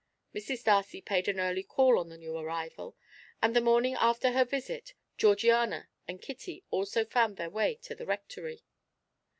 Mrs. 0.33 0.63
Darcy 0.63 0.99
paid 0.99 1.27
an 1.27 1.39
early 1.39 1.61
call 1.61 1.99
on 1.99 2.09
the 2.09 2.17
new 2.17 2.35
arrival, 2.35 2.97
and 3.39 3.55
the 3.55 3.61
morning 3.61 3.93
after 3.93 4.31
her 4.31 4.43
visit 4.43 4.95
Georgiana 5.15 5.89
and 6.07 6.19
Kitty 6.19 6.63
also 6.71 7.05
found 7.05 7.37
their 7.37 7.51
way 7.51 7.75
to 7.83 7.93
the 7.93 8.07
Rectory. 8.07 8.63